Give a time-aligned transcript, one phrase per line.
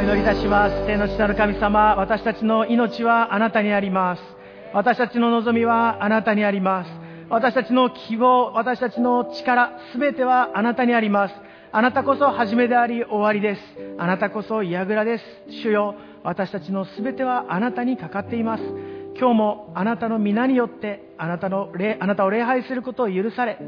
[0.00, 0.86] お祈りいたします。
[0.86, 4.22] 天の父なる神様私たちの命はあなたにあります。
[4.72, 6.90] 私たちの望みはあなたにあります。
[7.28, 11.34] 私たちの希望私たちの力すべてはあなたにあります。
[11.70, 13.60] あなたこそ初めであり終わりです。
[13.98, 15.24] あなたこそ櫓です。
[15.62, 18.62] 主よ私たちのすべてはあなたにかかっています。
[19.18, 23.58] 今日もあなたの皆によってあなたのあなたを礼拝することを許され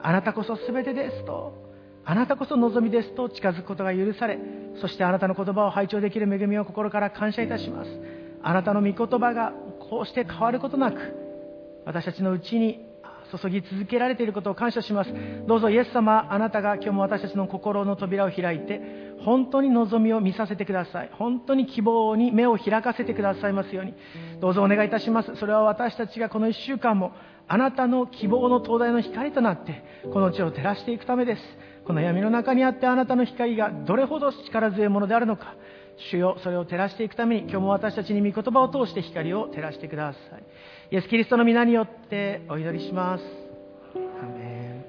[0.00, 1.69] あなたこそ全てですと。
[2.04, 4.38] あなたこそ望みですと近づくことが許され
[4.80, 7.90] そしてあなたの言葉を拝聴できる恵みを心から感謝いたします。
[8.42, 9.52] あなたの御言葉が
[9.90, 10.98] こうして変わることなく
[11.84, 12.86] 私たちのうちに
[13.38, 15.10] 注ぎ続けられていることを感謝します。
[15.46, 18.80] どうぞイエス様あなたが今日も私たちの心の扉を開いて
[19.24, 21.10] 本当に望みを見させてください。
[21.12, 23.94] 本当に希望に目を開かせてくださいますように。
[24.40, 25.36] どうぞお願いいたします。
[25.36, 27.12] それは私たちがこの1週間も
[27.46, 31.42] あなたの希望の灯台の光となってこの地を照らしていくためです。
[31.90, 35.56] この闇の中にあってあなたの光がどれほど力強いものであるのか
[36.12, 40.44] 主よそれを照らしていくために今日も私たちに御言葉を通して光を照らしてください。
[40.92, 43.24] イエス・キリストの皆によってお祈りします。
[43.96, 44.84] アメ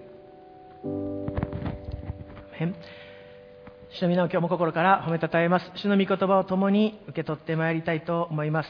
[2.65, 2.75] ン。
[3.89, 5.71] 主の皆を今日も心から褒めたたえます。
[5.77, 8.69] 主の御言葉を共に受け取ってまいりたいと思います、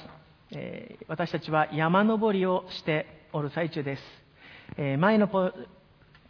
[0.56, 4.02] えー、私たちは山登りをしておる最中です、
[4.78, 5.28] えー、前の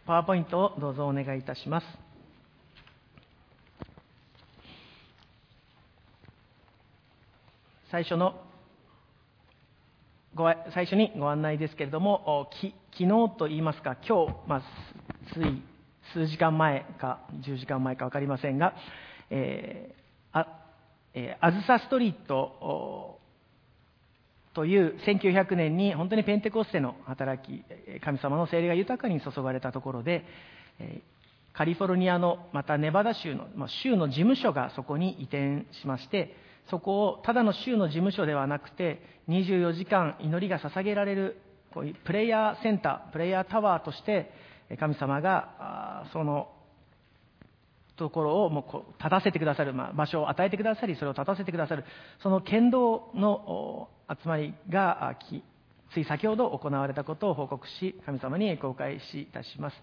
[0.04, 1.86] パワーポイントをどうぞお願いいたします。
[7.92, 8.34] 最初の
[10.34, 14.62] ご最初にご案内ですけれども、き昨日といいますか、今日、まあ、
[15.34, 15.62] つい
[16.14, 18.74] 数時間前か、10時間前か分かりませんが、
[19.30, 20.48] えー、あ
[21.14, 23.20] えー、あずさストリート
[24.54, 27.64] という1900年に本当にペンテコステの働き、
[28.00, 30.24] 神様の精霊が豊かに注がれたところで、
[31.52, 33.46] カリフォルニアの、またネバダ州の、
[33.82, 36.34] 州の事務所がそこに移転しまして、
[36.70, 41.36] そこをただの州の事務所ではなくて24時間祈りが捧げられる
[41.74, 44.30] こういうプレイヤーセンタープレイヤータワーとして
[44.78, 46.48] 神様がその
[47.96, 51.84] ところをもうこう立たせてくださる、まあ、場所を与えてくださりそれを立たせてくださる
[52.22, 55.16] その剣道の集まりが
[55.92, 59.76] つい先ほど行われたことを報告し神様に公開しいたします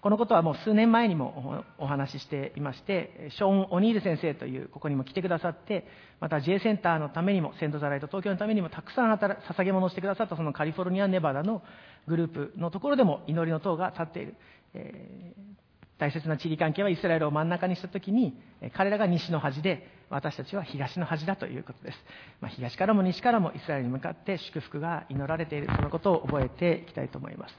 [0.00, 5.86] このことはもう数年前にもお話ししていまして、ショーン・オニール先生という、ここにも来てくださって、
[6.20, 11.62] また J センターのためにも、セントザライト東京のためにもたくさん捧げ物をしてくださったそのカリフォルニア、ネバダの
[12.06, 14.36] グループのところでも祈りの塔が立っている。
[14.72, 15.69] えー、
[16.00, 18.34] 大切な地理関係はイスラエルを真ん中にしたときに、
[18.72, 21.98] 彼らが西の端で、私たちは東の端だということです。
[22.40, 27.54] まあ、東からも西からもイスラエルに向かって祝福が祈られている、そのことを覚えていきたいと思います。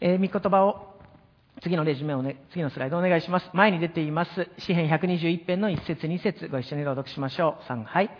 [0.00, 0.92] えー、御言葉を
[1.62, 3.48] 次のレジュメをね、次のスライドお願いします。
[3.52, 7.72] 前に出ています、詩編121編の1節2節ご一緒に朗読しましょう。
[7.72, 8.10] 3、はい。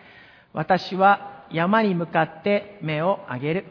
[0.52, 3.64] 私は山に向かって目を上げる。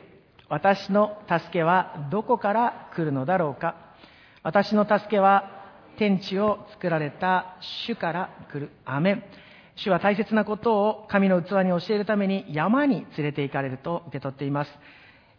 [0.49, 3.75] 私の助けはどこから来るのだろうか。
[4.43, 5.60] 私の助けは
[5.97, 8.71] 天地を作られた主から来る。
[8.85, 9.23] アメン。
[9.75, 14.71] 主は大切なことを神の器に教えるために山に連れて行かれると受け取っています。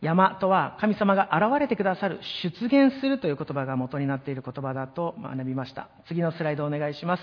[0.00, 5.88] 山とは神様が現れてくださる、出現するという言葉が元になっている言葉だと学びました。
[6.08, 7.22] 次のスライドお願いします。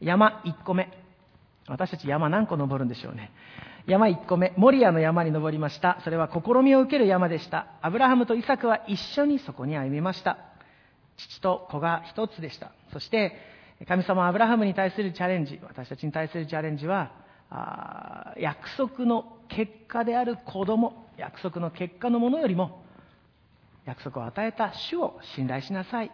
[0.00, 0.88] 山1個目。
[1.68, 3.32] 私たち山何個登るんでしょうね。
[3.86, 5.98] 山1個目、モリアの山に登りました。
[6.04, 7.66] それは試みを受ける山でした。
[7.82, 10.38] アブラハムとイサクは一緒にそこに歩みました。
[11.16, 12.72] 父と子が一つでした。
[12.92, 13.32] そして、
[13.86, 17.12] 神様アブラハムに対するチャレンジ、私たちに対するチャレンジは、
[17.50, 22.82] あ約束の結果である子供、約束の結果のものよりも、
[23.84, 26.12] 約束を与えた主を信頼しなさい。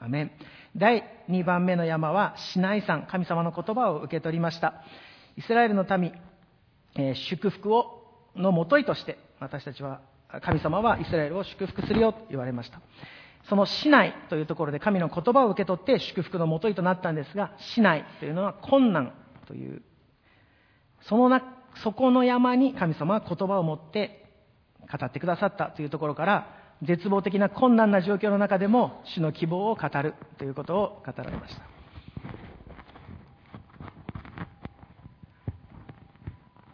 [0.00, 0.30] アメン。
[0.76, 4.82] 第2番目の山はシナイ山、神様の言葉を受け取りました。
[5.36, 6.12] イスラエルの民、
[6.96, 8.02] えー、祝福を
[8.36, 10.00] のもといとして、私たちは、
[10.42, 12.80] 神様はイスラエルを祝福するよと言われました。
[13.48, 19.12] その市内というところで神の言葉を受け取って祝福のもといとなったんですが、市内というのは困難
[19.46, 19.82] という、
[21.02, 21.42] そのな、
[21.82, 24.30] そこの山に神様は言葉を持って
[24.90, 31.62] 語ってくださったというところから、絶望的な困難な状況の中でも主の希望を語るということを語られました。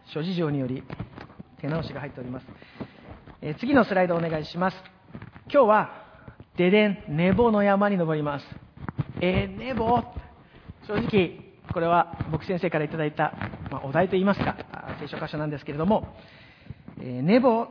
[0.07, 0.83] 諸事情により
[1.61, 2.45] 手直しが入っております。
[3.41, 4.77] え次のスライドお願いします。
[5.51, 6.08] 今日は、
[6.59, 8.45] デデン、ネボの山に登ります。
[9.21, 10.03] えー、ネボ
[10.85, 11.39] 正直、
[11.71, 13.31] これは僕先生からいただいた、
[13.71, 14.57] まあ、お題といいますか、
[14.99, 16.17] 聖書箇所なんですけれども、
[16.99, 17.67] えー、ネボ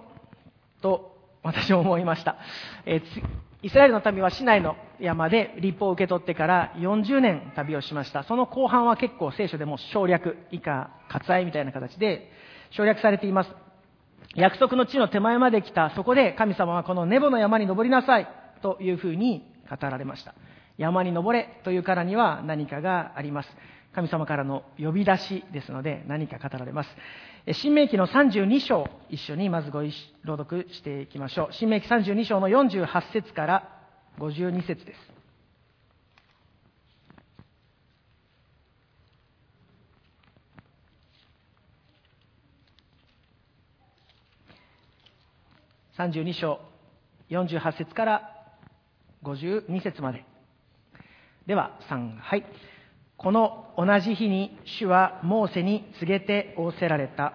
[0.80, 2.38] と私は思いました。
[2.86, 3.02] えー、
[3.60, 8.22] イスラエルの民は市内の山で立法を受け取ってから40年旅をしました。
[8.22, 12.32] その後半は結構聖書でも省略、以下、割愛みたいな形で
[12.70, 13.50] 省略されています。
[14.34, 18.28] 約束の地の手前まで来た、そこで神様はこのネボの山に登りなさい
[18.62, 20.34] というふうに語られました。
[20.76, 23.48] 山に登れというからには何かがあります。
[23.94, 26.90] 神様からの呼び出しですので何か語られます。
[27.52, 31.52] 新明記の32章、一緒にまずご朗読していきましょう。
[31.52, 33.68] 新明記32章の48節から
[34.18, 35.18] 52節です。
[45.98, 46.60] 32章
[47.30, 48.37] 48節から
[49.24, 50.24] 52節まで。
[51.46, 52.44] では、3、はい。
[53.16, 57.32] この同じ日に主はモーセに告げて仰せられた。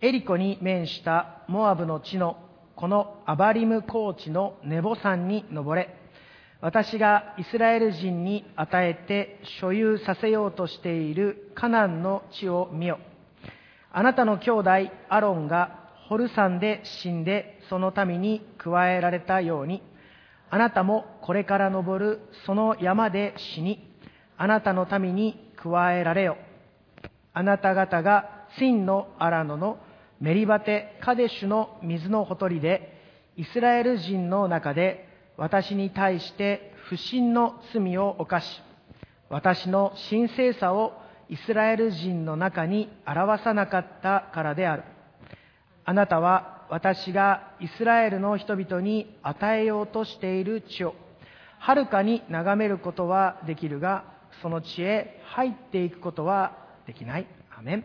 [0.00, 2.36] エリコに面したモアブの地の
[2.76, 5.94] このアバリム高地のネボ山に登れ。
[6.60, 12.98] 私がイスラエル人に与えて所有させようとしているカナンの地を見よ。
[13.92, 14.70] あなたの兄弟
[15.08, 19.82] アロンがホル山で死んでその民に加えられたように、
[20.50, 23.88] あなたもこれから登るその山で死に、
[24.36, 26.36] あなたの民に加えられよ。
[27.32, 29.78] あなた方がツンのアラノの
[30.20, 33.00] メリバテ・カデシュの水のほとりで、
[33.36, 38.62] イスラエル人の中で私に対して不信の罪を犯し、
[39.28, 40.92] 私の神聖さを
[41.28, 44.82] イスラエル人の中に表さなかったからである。
[45.84, 50.94] あなたは私がイスラエルの人々に与えようとしている地を、
[51.58, 54.04] はるかに眺めることはできるが、
[54.40, 56.56] その地へ入っていくことは
[56.86, 57.26] できない。
[57.58, 57.84] アメン。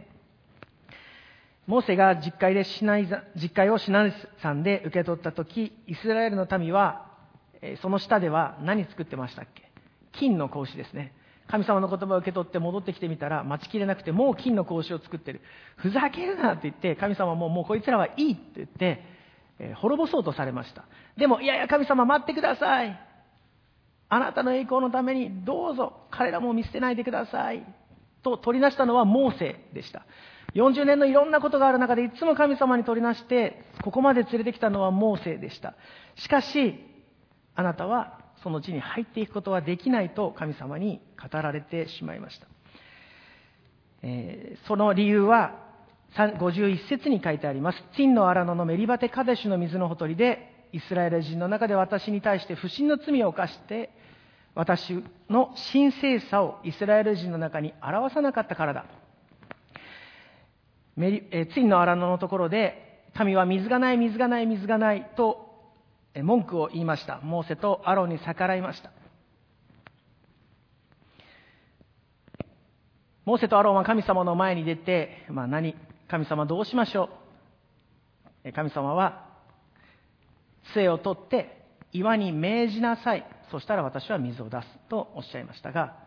[1.66, 7.08] モーセが実会でシナイ実会をシナイ山で受け取った時、イスラエルの民は、
[7.82, 9.72] その下では何作ってましたっけ？
[10.12, 11.12] 金の格子ですね。
[11.48, 15.42] 神様の言葉を受け取って戻ってきてみたら、待ちきれなくて、もう金の格子を作ってる。
[15.78, 19.04] ふざけるなって言って、神様ももうこいつらはいいって言って、
[19.60, 20.86] えー、滅ぼそうとされました。
[21.18, 23.00] でも、いやいや神様待ってください。
[24.10, 27.64] あなたの栄光のためにどうぞ彼らも見捨てないでください。
[28.24, 30.06] と取りなしたのはモーセでした。
[30.56, 35.76] 40年のいろんなことがある中でいつも神様に取りなして、ここまで連れてきたのはモーセでした。
[36.16, 36.76] しかし、
[37.56, 42.46] あなたはその地に入っていくことはできないと神様に語られてしまいました。
[44.04, 45.66] えー、その理由は、
[46.16, 47.84] 51節に書いてあります。
[47.98, 53.90] ティンの荒野のメリバテカデシュの水のほとりで、イスラエル人の中で私に対して不審の罪を犯して、
[54.54, 58.86] 私の神聖さをイスラエル人の中に表さなかったからだ。
[60.96, 65.55] メリえツインの荒野のところで、民は水がない、水がない、水がないと
[66.24, 67.20] 文句を言いました。
[67.22, 68.92] モーセとアロンに逆らいました。
[73.26, 75.76] モーセとアロンは神様の前に出て、まあ何、
[76.08, 77.10] 神様どうしましょ
[78.46, 78.52] う？
[78.54, 79.26] 神様は
[80.74, 83.26] 杖を取って岩に命じなさい。
[83.50, 85.98] そしたら私は水を出すとおっしゃいましたが、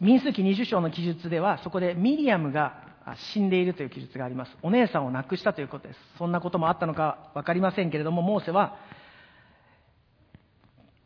[0.00, 4.56] 民数記20章の記述では、そこでミリアムが死んでいるという記述があります。
[4.62, 6.00] お姉さんを亡くしたということです。
[6.18, 8.76] そんなこともあったのか分かりませんけれども、モーセは、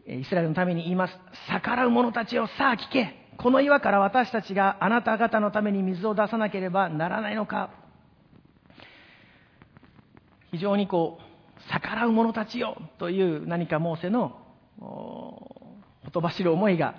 [0.06, 1.18] イスラエルのために言います。
[1.48, 3.14] 逆らう者たちをさあ聞け。
[3.38, 7.70] この岩から私たちがあなた方のために水を出さなければならないのか。
[10.50, 14.36] 非常にこう、逆らう者たちよという何かモーセの
[14.78, 16.94] ほとばしる思いが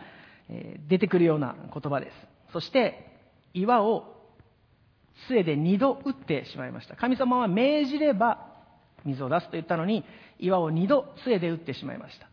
[0.88, 2.52] 出てくるような言葉です。
[2.54, 3.12] そして
[3.54, 4.14] 岩を
[5.28, 6.96] 杖で二度打ってしまいました。
[6.96, 8.48] 神様は命じれば
[9.06, 10.04] 水を出すと言ったのに
[10.40, 12.28] 岩を二度杖で打ってしまいました。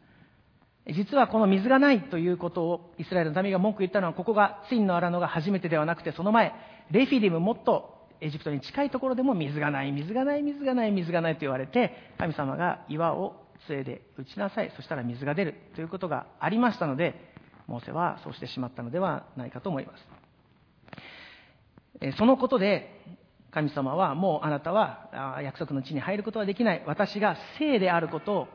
[0.92, 6.52] 実はこの水がないということをイスラエルの民が文句言ったのはここがツインの荒野が初めてではなくてその前
[6.90, 13.34] レフィディムもっとエジプトに近いところでも水がない、水がない、水がない、水がないと言われて、神様が岩を
[13.66, 17.14] 杖で打ちなさい、そしたら水が出るということがありましたので、
[17.66, 20.19] モーセはそうしてしまったのではないかと思います。
[22.16, 22.98] そのことで、
[23.50, 26.82] 神様はもうあなたは約束の地に入ることはできない。
[26.86, 28.48] 私が聖であることを、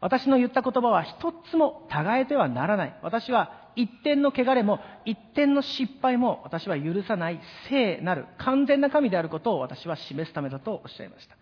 [0.00, 2.94] 私の言った言葉は一つも違えてはならない。
[3.02, 11.36] 私は一点の汚れも、一点の失敗も私は許さない聖なる完全な神であることを私は示すためだとおっしゃいました。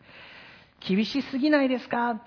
[0.80, 2.22] 厳しすぎないですか？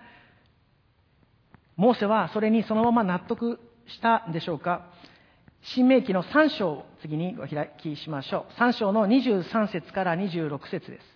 [1.76, 4.86] モーセはそれにそのまま納得したんでしょうか？
[5.74, 8.60] 新明記の3章を次にお開きしましょう。
[8.60, 11.16] 3章の23節から26節です。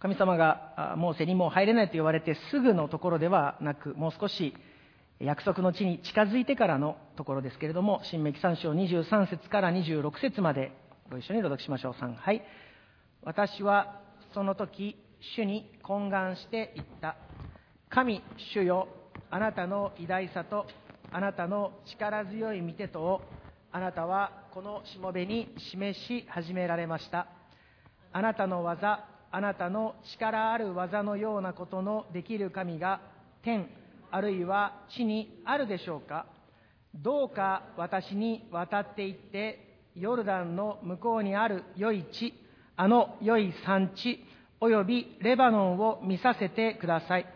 [0.00, 4.54] 神様がモーセにもう入れないと言われてすぐのところではなく、もう少し
[5.20, 10.72] 約束の地に近づいてからのところですけれども、新明記三章23節から26節まで
[11.12, 11.92] ご一緒に朗読しましょう。
[11.92, 12.42] 3、はい。
[13.22, 14.07] 私は
[14.38, 14.94] その時、
[15.34, 17.16] 主に懇願して言った。
[17.88, 18.22] 神、
[18.54, 18.86] 主よ、
[19.32, 20.64] あなたの偉大さと、
[21.10, 23.20] あなたの力強い御手とを、
[23.72, 27.26] あなたはこのしもべに示し始められました。
[28.12, 33.00] あなたの技、あなたの力ある技のようなことのできる神が
[33.42, 33.68] 天
[34.12, 36.26] あるいは地にあるでしょうか
[36.94, 42.32] どうか私に渡って行ってヨルダンの向こうにある良い地
[42.80, 44.24] あの良い産地
[44.60, 47.26] およびレバノンを見させてください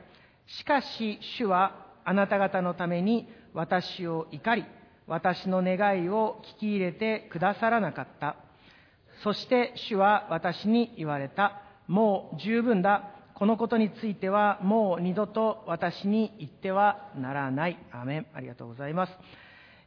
[0.46, 4.64] しかし主はあなた方のために私を怒り
[5.06, 8.36] 私の願いを聞き入れてくださらなかった
[9.22, 13.10] そして主は私に言われたもう十分だ。
[13.34, 17.78] このことについてはもう二度と私に言ってはならない。
[17.92, 18.26] アメン。
[18.34, 19.12] ありがとうございます。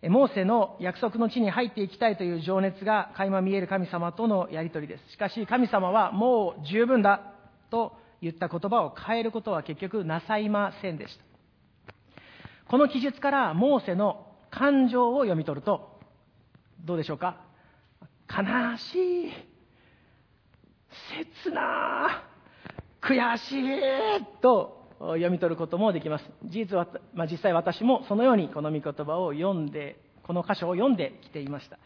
[0.10, 5.12] モーセの約束の地に入っていきたいという情熱が垣間見える神様とのやりとりです。
[5.12, 7.22] しかし神様はもう十分だ
[7.72, 11.24] と言った言葉を変えることは結局なさいませんでした。
[12.70, 16.00] この記述からモーセの感情を読み取ると、
[16.84, 17.38] どうでしょうか？
[18.30, 19.32] 悲しい。
[21.44, 22.24] 切な
[23.02, 26.26] 悔しいと読み取ることもできます。
[26.46, 31.78] 事実は、まあ、実際私もそのようにこの御言葉を読んで、この箇所を読んできていました。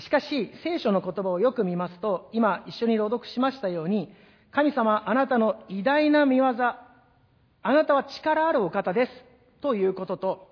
[0.00, 4.12] しかし、聖書の言葉をよく見ますと、今一緒に朗読しましたように、
[4.52, 9.12] 神様、あなたの偉大な見業、あなたは力あるお方です、
[9.60, 10.50] ということと、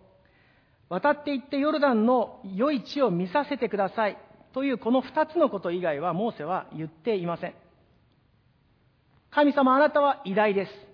[0.89, 4.19] 渡っていってヨルダンの良い地を見させてください、
[4.53, 7.55] というこの二つのこと以外はモーセは言っていません。
[9.31, 10.88] 神様あなたは偉大です。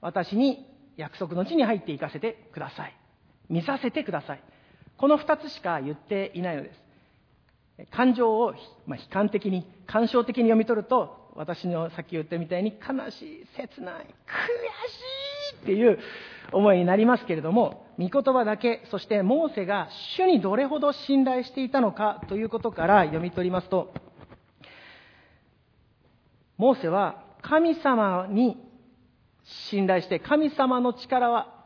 [0.00, 2.96] 私に約束の地に入って行かせてください。
[3.48, 4.42] 見させてください。
[4.96, 6.88] この二つしか言っていないのです。
[7.92, 8.54] 感情を、
[8.86, 14.10] まあ、悲観的に、感傷的に読み取ると、私のさっき言ったみたいに悲しい、切ない、悔し
[15.60, 15.98] いっていう
[16.52, 23.94] 思いになりますけれども、御言葉だけ、そしてモーセが主にどれほど信頼していたのかということから読み取りますと、
[26.56, 28.67] モーセは神様に
[29.70, 31.64] 信頼して、神様の力は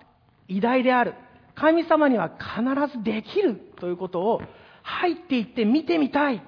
[0.49, 1.15] 偉大である。
[1.55, 4.41] 神様には必ずできるということを
[4.83, 6.43] 入っていって見てみたい。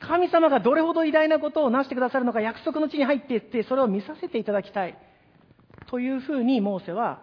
[0.00, 4.96] 神様がどれほど偉大なことを成してくださるのか約束の地に入っていってそれを見させていただきたい。
[5.88, 7.20] というふうにモーセは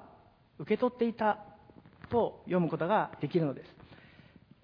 [0.60, 1.40] 受け取っていた
[2.10, 3.78] と読むことができるのです。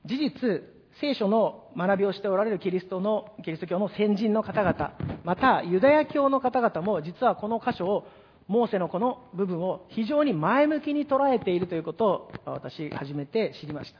[0.06, 0.62] 事実、
[1.00, 8.08] 聖書の学びをしておられるキリストの、キリスト教の先人の方々、またユダヤ教の方々も実はこの箇所を、
[8.48, 14.00] モーセのこの部分を非常に前向きに捉えているということを私初めて知りました。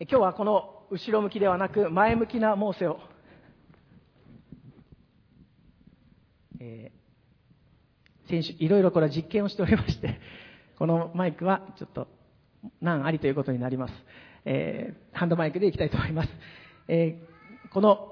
[0.00, 2.98] 今日はこの後ろ向きではなく前向きなモーセを、
[6.60, 10.18] えー、先週いろいろこれ実験をしておりまして、
[10.78, 12.08] このマイクはちょっと
[12.80, 13.94] 難ありということになります。
[14.44, 16.28] えー、ハンドマイクでいきたいと思います。
[16.88, 18.11] えー、この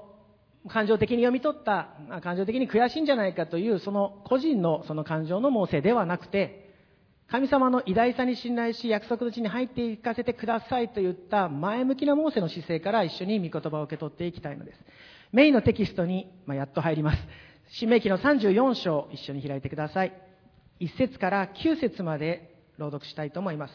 [0.67, 1.89] 感情的に読み取った、
[2.21, 6.69] 感情的に悔しいんじゃないかという、その個人のその感情の猛省ではなくて、
[7.31, 14.79] 神様の偉大さに信頼し、約束の地に入っていかせてくださいといった前向きな猛省の姿勢から一緒に御言葉を受け取っていきたいのです。
[15.31, 17.17] メインのテキストに、まあ、やっと入ります。
[17.69, 20.13] 新明記の34章、一緒に開いてください。
[20.81, 23.73] 1節から9節まで朗読したいと思います。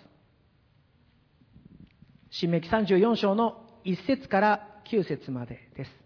[2.31, 6.06] 新明記34章の1節から9節までです。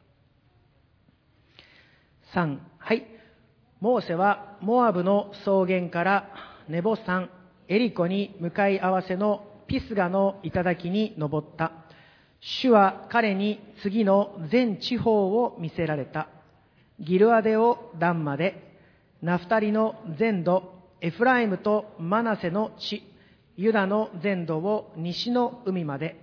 [2.34, 3.06] 3、はい。
[3.80, 6.30] モーセはモアブの草原から
[6.68, 7.28] ネボ山
[7.68, 11.72] エリコに向かい合わせのピスガの頂に登った。
[12.40, 16.28] 主は彼に次の全地方を見せられた。
[17.00, 18.78] ギルアデオダンまで、
[19.22, 20.62] ナフタリの全土、
[21.00, 23.02] エフライムとマナセの地、
[23.56, 26.20] ユダの全土を西の海まで、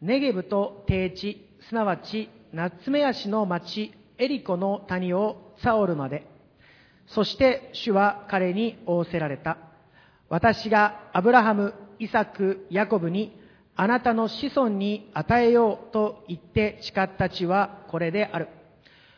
[0.00, 6.26] ネゲブと低地、すなわちナツメヤシの町、エリコの谷をサオルまで、
[7.08, 9.58] そして主は彼に仰せられた。
[10.28, 13.40] 私がアブラハム、イサク、ヤコブに、
[13.76, 18.48] あなたの子孫に与えようと言って誓った地はこれである。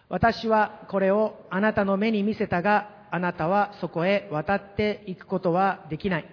[0.09, 6.27] 私はこれをあなたの目に見せたが、あなたはそこへ渡っていくことはできない。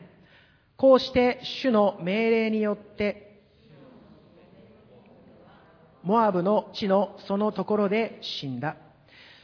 [0.76, 3.35] こうして主の命令によって、
[6.06, 8.78] モアブの地のそのところで死んだ。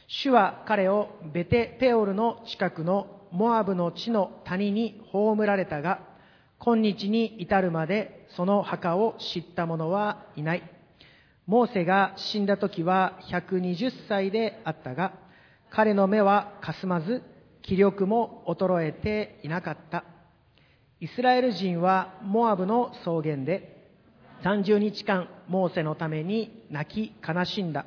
[0.06, 6.00] 主は彼をベテペオルの近くのモアブの地の谷に葬られたが、
[6.60, 10.62] 今日に至るまでその墓を知った者はいない。
[11.46, 15.14] モーセが死んだ時は120歳であったが、
[15.70, 17.22] 彼の目はかすまず、
[17.62, 20.04] 気力も衰えていなかった。
[21.00, 23.71] イスラエル人はモアブの草原で
[24.42, 27.86] 30日間モーセのために泣き悲しんだ。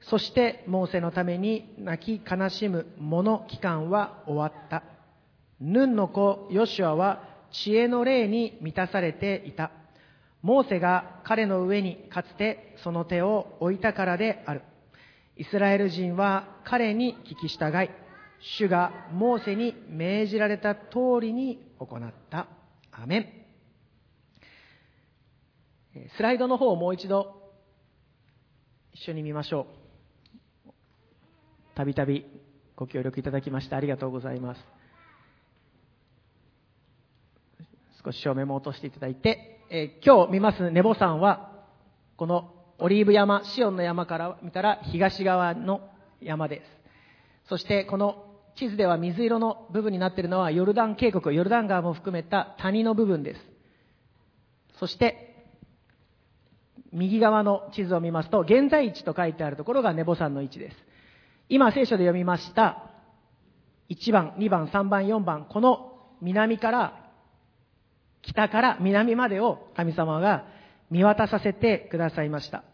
[0.00, 4.82] そしてモーセのために泣き悲しむ者期間は終わった。
[5.60, 9.70] ヌンの子ヨシュアは知恵の霊に満たされていた。
[10.42, 14.62] モーセが彼の上にかつてその手を置いたからである。
[15.36, 17.90] イスラエル人は彼に聞き従い、
[18.40, 20.80] 主がモーセに命じられた通
[21.20, 22.46] りに行った。
[22.92, 23.43] アメン。
[26.16, 27.34] スライドの方をもう一度
[28.92, 29.66] 一緒に見ましょ
[30.68, 30.72] う。
[31.74, 32.26] たびたび
[32.76, 34.60] ご協力いただきましてありがとうございます。
[38.04, 41.64] 少し照明も落としていただいて、えー、今日見ますネボ山は、
[42.16, 45.80] このオリーブ山、シオンの山から見たら東側の
[46.20, 46.62] 山で
[47.44, 47.48] す。
[47.48, 53.40] そしてこの地図では水色の部分になっているのはヨルダン渓谷、ヨルダン川も含めた谷の部分です。
[54.78, 55.33] そして、
[56.94, 60.76] 右側の地図を見ますと、現在地と書いてあるところがネボ山の位置です。
[61.48, 62.90] 今聖書で読みました、
[63.90, 67.04] 1番、2番、3番、4番、この南から
[68.22, 70.46] 北から南までを神様が
[70.90, 72.64] 見渡させてくださいました。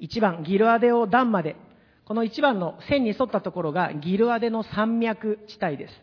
[0.00, 1.56] 1番、ギルアデオダンまで。
[2.04, 5.94] この1番の線に沿ったところがギルアデの山脈地帯です。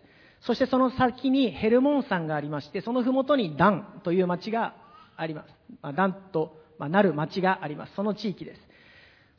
[0.42, 4.74] そしてその先にヘルモン山がありまして、その麓にダンという町が
[5.18, 5.48] あります。
[5.82, 6.58] まあ、ダンと、
[6.88, 7.96] なる町があります。
[7.96, 8.62] その地域です。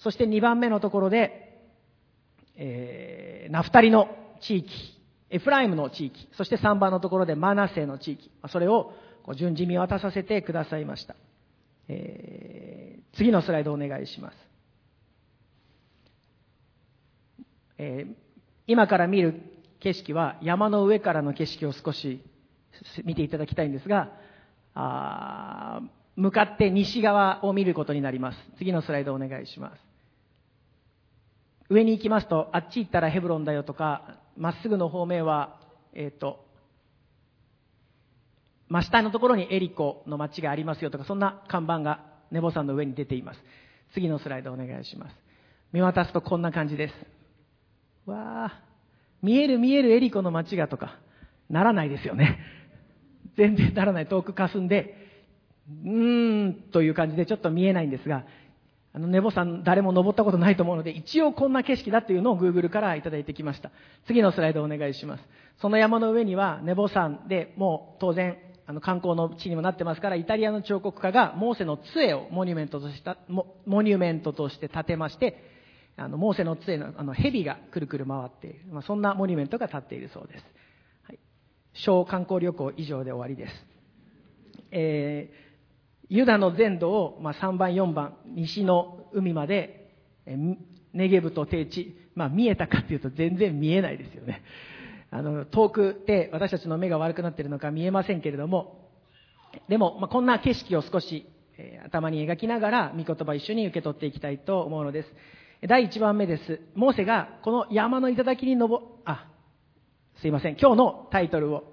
[0.00, 1.58] そして2番目のところで、
[2.56, 4.08] えー、ナフタリの
[4.40, 4.70] 地域、
[5.30, 8.92] エフライムの地域、そして3番のところでマナセの地域、それを
[9.36, 11.14] 順次見渡させてくださいました。
[11.88, 14.36] えー、次のスライドお願いします。
[17.78, 18.14] えー、
[18.66, 19.40] 今から見る
[19.80, 22.22] 景色は山の上からの景色を少し
[23.04, 24.12] 見ていただきたいんですが、
[24.74, 25.80] あ
[26.20, 28.38] 向かって西側を見ることになります。
[28.58, 29.80] 次のスライドお願いします。
[31.70, 35.56] 上に行きますと、あっち行ったらヘブロンだよとか、まっすぐの方面は、
[35.94, 36.44] えっ、ー、と、
[38.68, 43.40] 真下のところにエリコの町がありますよとか、そんな看板がネボ山の上に出ています。
[43.94, 45.16] 次のスライドお願いします。
[45.72, 46.94] 見渡すとこんな感じです。
[48.04, 48.62] わあ、
[49.22, 50.98] 見える見えるエリコの町がとか、
[51.48, 52.38] ならないですよね。
[53.38, 54.06] 全然ならない。
[54.06, 55.00] 遠く霞んで、
[55.84, 58.24] うーんという感じでちょっと見えないんですが、
[58.92, 63.70] あの、ネボ山誰も登ったことないと思うので、一応こんな景色だっていうのを Google からいただいてきました。
[64.06, 65.24] 次のスライドお願いします。
[65.60, 75.42] その山の上にはネボ山でもう当然あの観光の地にもなってますから、イタリアの彫刻家がモーセの杖をモニュメントとした、モモニュメントとして建てまして、
[75.96, 78.60] あの、モーセの杖のあの蛇がくるくる回っている。
[78.70, 80.44] まあ、そんなモニュメントが建っているそうです。
[81.02, 81.18] はい。
[81.74, 83.66] 小観光旅行以上で終わりです。
[84.70, 85.49] えー、
[86.10, 89.88] ユダの全土を、まあ、3番、4番、西の海まで、
[90.26, 90.36] え
[90.92, 94.42] ネゲブと低地、まあ、見えたかっていうと全然見えないですよね。
[95.10, 98.90] あの、遠くで私たちの目が悪くなっているのか見えませんけれども、
[99.68, 105.14] でも、まあ、こんな景色を少し、えー、頭に描きながら、御言葉一緒に受け取っていきたいと思うのです。
[105.68, 106.60] 第1番目です。
[106.74, 109.28] モーセがこの山の頂に登、あ、
[110.20, 110.56] すいません。
[110.56, 111.64] 今日のタイトルを、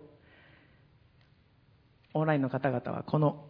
[2.14, 3.46] オンラインの方々はこの、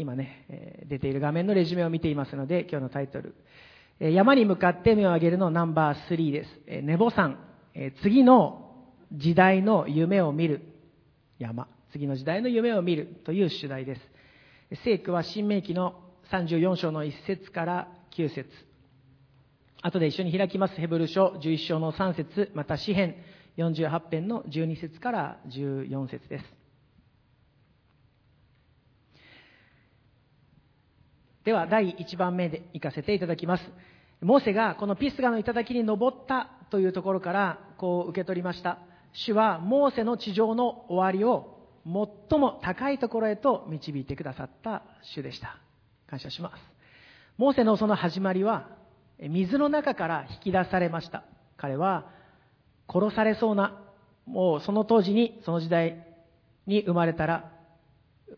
[0.00, 3.34] 今ね、え、出ている画面のレジュメを見ていますので、今日のタイトル。
[4.00, 6.60] え、山に向かって目を上げるのナンバー3です。
[6.66, 7.38] えー、ネボ山、
[7.74, 10.62] え、次の時代の夢を見る
[11.38, 14.00] 山、次の時代の夢を見るという主題です。
[14.84, 18.48] 聖句は新明記の34章の1節から9節
[19.82, 23.16] 後で一緒に開きますヘブル書11章の3節また詩編
[23.58, 26.59] 48編の12節から14節です。
[31.50, 33.64] では、第1番目で行かせていただきます。
[34.20, 38.78] モーセがこのピスガの頂に登ったというところからこう受け取りました。
[39.12, 45.56] 主はモーセの地上の終わりを最も高いところへと導いてくださった主でした。
[46.06, 46.62] 感謝します。
[47.36, 48.68] モーセのその始まりは、
[49.18, 51.24] 水の中から引き出されました。
[51.56, 52.12] 彼は
[52.88, 53.76] 殺されそうな、
[54.24, 56.06] もうその当時に、その時代
[56.68, 57.50] に生まれたら、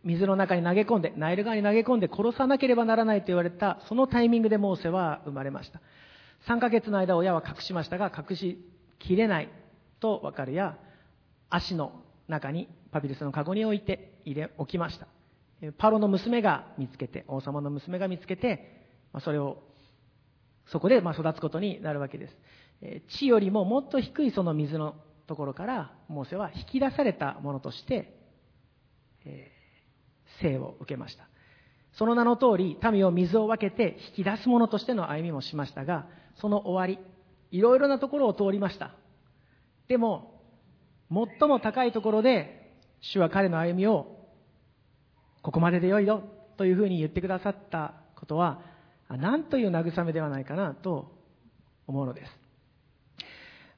[0.05, 5.81] 水の中に投げ込んで、ナイル川に投げ込んで殺さなければならないと言われた、そのタイミングでモーセは生まれました。
[6.49, 8.59] 3ヶ月の間親は隠しましたが、隠し
[8.99, 9.49] 切れない
[10.01, 10.77] とわかるや
[11.51, 11.93] 足の
[12.29, 15.07] 中にパピルスのカゴに置いて入れ置きました
[15.79, 18.87] パロの娘が見つけて王様の娘が見つけて
[19.21, 19.63] それを
[20.67, 22.37] そこでま育つことになるわけです
[23.19, 28.13] 地よりももっと低いその水のところからモーセは引き出されたものとして、
[29.25, 29.53] え、
[30.43, 31.29] 生を受けました。
[31.95, 37.05] その名の通り民を水を分けて引き出すものとしての歩みもしましたがその終わり
[37.51, 38.93] いろいろなところを通りました。
[39.89, 40.41] でも
[41.11, 44.23] 最も高いところで主は彼の歩みを
[45.43, 46.23] ここまででよいよ
[46.57, 48.63] というふうに言ってくださったことは
[49.09, 51.13] 何という慰めではないかなと
[51.87, 52.33] 思うのです。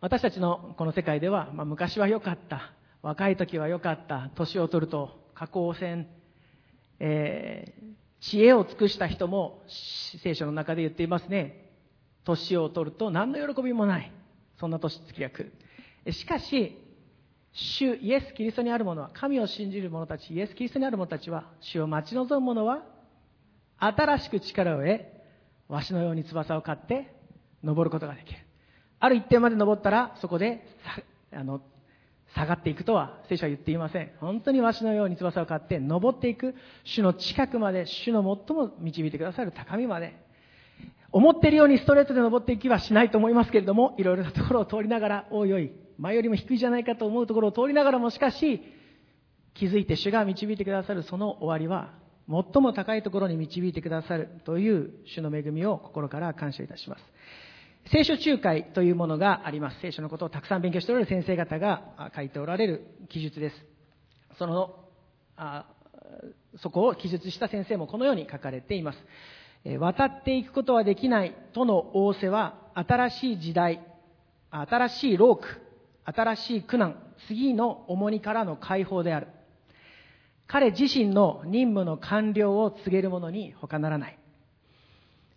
[0.00, 6.08] 私たちのこの世界では、まあ、昔は良かった若い時は良かった年を取ると下降線、
[7.00, 9.62] えー、知恵を尽くした人も
[10.22, 11.70] 聖書の中で言っていますね。
[12.24, 14.12] 年を取ると何の喜びもない。
[14.58, 15.50] そんな年月が来
[16.04, 16.12] る。
[16.12, 16.78] しかし
[17.52, 22.82] 主イエス・キリストにある者は神を信じる者たちイエス・キリストにある者たちは主を待ち望む者は
[23.78, 25.00] 新しく力を得
[25.68, 27.14] わしのように翼を買って
[27.62, 28.38] 登ることができる。
[29.00, 30.66] ある一点まで登ったらそこで
[31.32, 31.60] あの
[32.34, 34.10] 下がっていくとは聖書は言っていません。
[34.20, 40.24] 本当にわしのように翼を買って登っていく主の近くまで主の最も導いてくださる高みまで。
[41.12, 48.60] 思ってるようにストレートで登っていきはしないと思いますけれどもいろいろなところを通りながらおいおい前よりも低いじゃないかと思うところを通りながらもしかし
[49.54, 51.92] 気づいて主が導いてくださるその終わりは
[52.28, 57.04] 最も高いところに導いてくださるという主の恵みを心から感謝いたします。
[57.92, 63.56] 聖書仲介というものがあります聖書のことをたくさん勉強しておられる先生方が書いておられる記述です
[64.38, 64.74] その
[65.36, 65.66] あ
[66.62, 68.98] そこを記述した先生もこのように書かれています
[69.78, 73.80] 渡っていくことはできないとの仰せは新しい時代
[74.50, 75.64] 新しい労苦
[76.04, 79.28] 新しい苦難、次の重荷からの解放である。
[80.46, 84.18] 彼自身の任務の完了を告げるものに他ならない。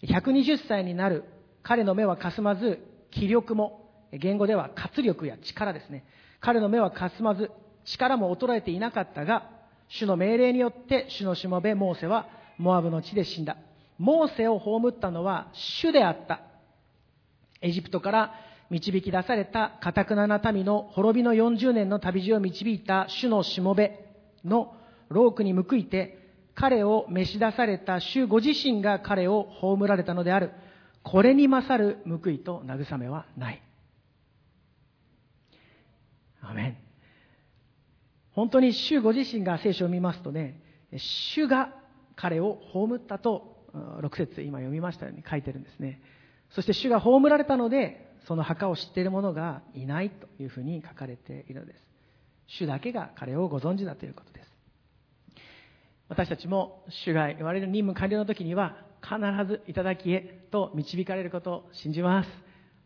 [0.03, 1.23] 120歳になる
[1.67, 2.79] 彼の目はかすまず、
[3.11, 6.05] 気力も、言語では活力や力ですね。
[6.39, 7.51] 彼の目はかすまず、
[7.83, 9.49] 力も衰えていなかったが、
[9.89, 12.27] 主の命令によって主のしもべモーセは
[12.57, 13.57] モアブの地で死んだ。
[13.97, 16.41] モーセを葬ったのは主であった。
[17.61, 18.33] エジプトから
[18.69, 24.05] 導き出されたかたくなな民の滅びの40年の旅路を導いた主のしもべ
[24.45, 24.73] の
[25.09, 26.17] ロークに報いて
[26.53, 30.51] 彼を召し出された主ご自身が彼を葬られたのである
[31.09, 33.61] これに勝る報いと慰めはない。
[36.41, 36.77] アメン。
[38.31, 40.61] 本当に主ご自身が聖書を見ますとね
[40.97, 41.73] 主が
[42.17, 46.01] 彼を葬ったと6節今読みましたように書いてるんですね。
[46.49, 51.79] そして主が葬られたのでその墓を知っている者がいないというふうに書かれているのです。
[52.47, 54.51] 主だけが彼をご存知だということです。
[56.09, 59.15] 私たちも主が言われる任務完了の時には必
[59.47, 62.29] ず頂きへと導かれることを信じます。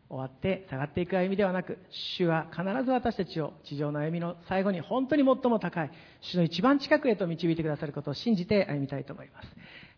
[0.08, 5.90] 終わって下がっていく歩みではなく主は必ず私たちを地上の歩みの最後に本当に最も高い。
[6.20, 9.48] 主の一番近くへと導いてくださることを信じて歩みたいと思います。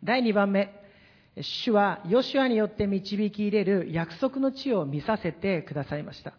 [0.05, 0.73] 第2番目
[1.41, 6.35] 主はヨシュアによって導き入れる約束の地を見させてくださいました。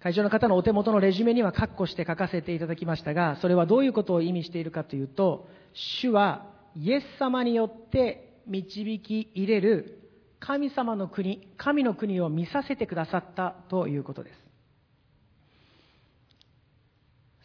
[0.00, 10.06] 会場の方のお手元のレジュメには括弧して書かせていただきましたが、それはどういうことを意味しているかというと、主はイエス様によって導き入れる
[10.38, 14.46] 神様の国、神の国を見させてくださったということです。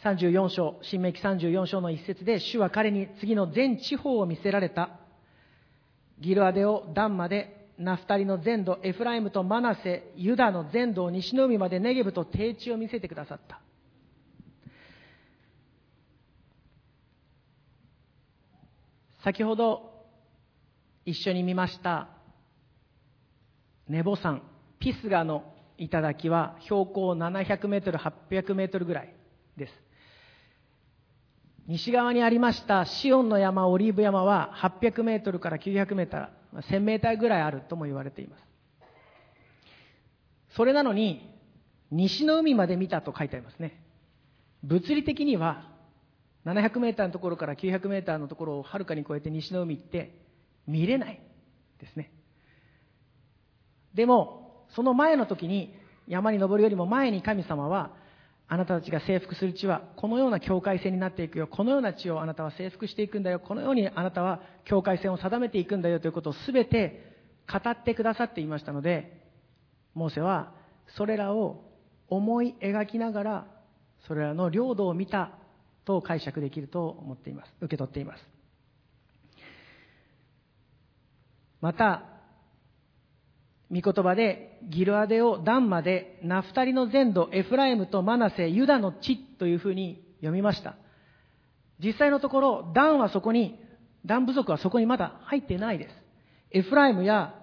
[0.03, 4.99] 34章、新明記34章の一節で、主は彼に次の全地方を見せられた。
[6.19, 13.61] ギルアデオ、ダンまで、ナフタリの全土、エフライムとマナセ、ユダの全土を西の海までネゲブと低地を見せてくださった。
[19.23, 19.91] 先ほど
[21.05, 22.09] 一緒に見ました
[23.87, 24.41] ネボ山、
[24.79, 25.43] ピスガの
[25.77, 29.13] 頂は標高700メートル、800メートルぐらい
[29.57, 29.90] です。
[31.67, 36.27] 西側にありましたシオンの山、オリーブ山は800メートルから900メートル、
[36.61, 38.43] 1000メーターぐらいあるとも言われています。
[40.55, 41.29] それなのに、
[41.91, 43.81] 西の海まで見たと書いてありますね。
[44.63, 45.69] 物理的には、
[46.45, 50.19] 700メーターのところから900メーターのところをはるかに越えて西の海って
[50.67, 51.21] 見れない
[51.79, 52.11] ですね。
[53.93, 55.75] でも、その前の時に、
[56.07, 57.91] 山に登るよりも前に神様は、
[58.53, 61.47] あなたたちが征服する地はこのような境界線になっていくよ。
[61.47, 63.39] このような地をあなたは征服していくんだよ。
[63.39, 67.15] このようにあなたは境界線を定めていくんだよということを全て
[67.49, 69.21] 語ってくださっていましたので、
[69.93, 70.51] モーセは
[70.97, 71.63] それらを
[72.09, 73.47] 思い描きながら
[74.05, 75.31] それらの領土を見た
[75.85, 78.23] と解釈できると思っています受け取っています
[81.61, 82.03] また
[83.71, 90.75] 御言葉でギルアデをダンマでナフタリの全土エフライムとマナセユダの地というふうに読みました
[91.83, 93.59] 実際のところダンはそこに
[94.05, 95.91] ダン部族はそこにまだ入っていないです
[96.51, 97.33] エフライムや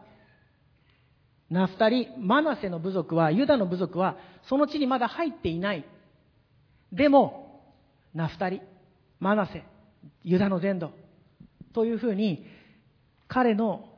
[1.50, 4.16] ナフタリ、マナセの部族は、ユダの部族は、
[4.48, 5.84] その地にまだ入っていない。
[6.92, 7.62] でも、
[8.14, 8.60] ナフタリ、
[9.18, 9.64] マナセ、
[10.24, 10.90] ユダの全土、
[11.72, 12.44] というふうに、
[13.28, 13.88] 彼の、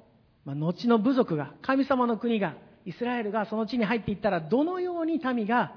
[0.54, 5.74] 後の部族が、神様の国が、イスラエルがその地に入っていったら、どのように民が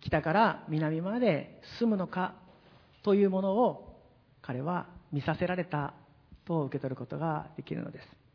[0.00, 2.34] 北から南まで住むのか、
[3.02, 4.00] というものを、
[4.42, 5.94] 彼は見させられた
[6.46, 8.26] と受け取ることができるのです。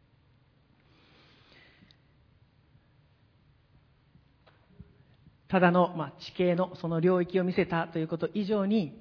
[5.48, 8.98] ただの、まあ、地形のその領域を見せたということ以上に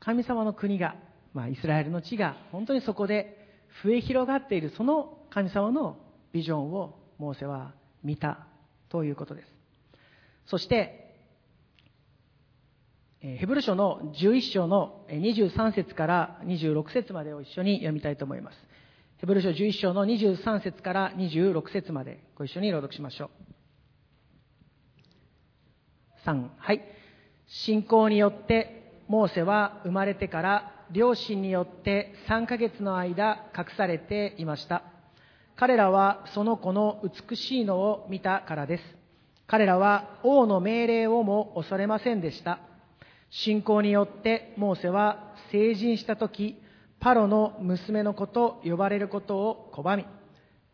[0.00, 0.96] 神様の国が、
[1.34, 3.36] まあ、イスラエルの地が本当にそこで
[3.84, 5.96] 増え広がっているその神様の
[6.32, 8.46] ビジョンをモーセは見た
[8.88, 9.48] ということです。
[10.46, 11.08] そして
[13.20, 18.56] ヘブル書の11章の23節から26節までを一緒に読みたいと思います。
[19.18, 23.30] ヘブル書11章の23節から26節までご一緒に朗読しましょ
[26.24, 26.28] う。
[26.28, 26.82] 3はい。
[27.48, 34.84] 信仰によってモーセは生まれてから両親によって3ヶ月の間隠されていました。
[35.58, 38.82] 彼らはその子の美しいのを見たからです。
[39.48, 42.60] 彼らは王の命令をも恐れませんでした。
[43.30, 46.62] 信仰によってモーセは成人した時
[47.00, 50.06] パロの娘の子と呼ばれることを拒み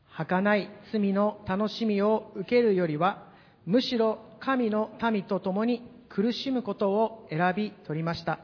[0.06, 3.24] 儚い罪の楽しみを受けるよりは
[3.66, 8.38] むしろ神の民と共に苦しむことを選び取りました。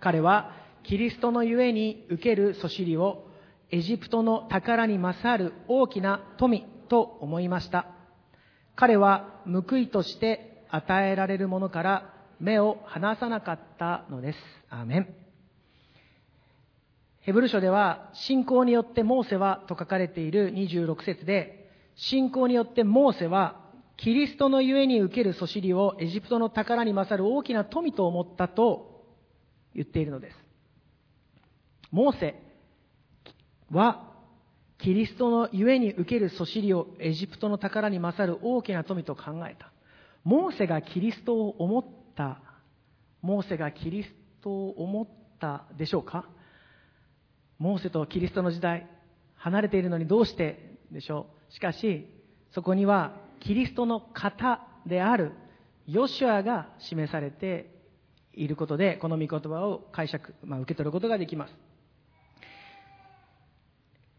[0.00, 0.52] 彼は
[0.84, 3.27] キリストのゆえに受けるそしりを
[3.70, 7.86] エジプトの宝に勝る大きな富と思いました。
[8.76, 14.38] 彼は報いとして与えられるものから目を離さなかったのです。
[14.70, 15.14] アーメン。
[17.20, 23.60] ヘブル書では信仰によってモーセはと書かれている26節で信仰によってモーセは
[23.98, 29.04] キリストのゆえに受けるそしりをエジプトの宝に勝る大きな富と思ったと
[29.74, 30.36] 言っているのです。
[31.90, 32.47] モーセ
[33.70, 34.04] は
[34.78, 39.72] キリストのゆえに受けるそしりをエジプトの宝に勝る大きな富と考えた。
[40.24, 42.40] モーセがキリストを思った、
[43.22, 44.10] モーセがキリス
[44.42, 45.08] トを思っ
[45.40, 46.26] たでしょうか？
[47.58, 48.86] モーセとキリストの時代、
[49.36, 51.52] 離れているのにどうしてでしょう？
[51.52, 52.06] しかし、
[52.52, 55.32] そこにはキリストの型である
[55.86, 57.74] ヨシュアが示されて
[58.32, 61.54] いることで、この御言葉を解釈、まあ、受け取ることができます。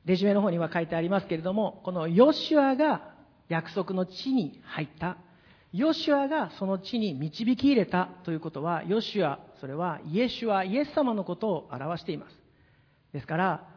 [0.09, 3.13] レジュメの方には書いてありますけれども、このヨシュアが
[3.47, 5.17] 約束の地に入った。
[5.71, 12.35] ヨシュアがその地に導き入れたということは、ヨシュア、それはイエシュア、イエス様のことを表しています。
[13.13, 13.67] ですから、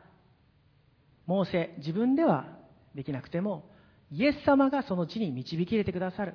[1.27, 2.47] モーセ、自分では
[2.95, 3.69] できなくても、
[4.11, 6.33] イエス様がその地に導き入れてくださる。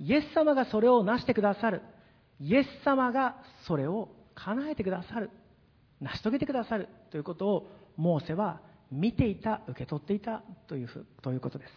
[0.00, 1.82] イエス様がそれを成してくださる。
[2.40, 3.36] イエス様が
[3.68, 5.30] それを叶えてくださる。
[6.00, 8.60] 成し遂げてくださるということをモーセは
[8.90, 11.72] 見ていた、受け取っていたというふということです。